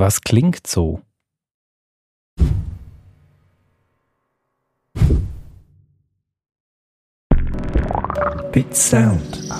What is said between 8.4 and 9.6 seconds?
Bit Sound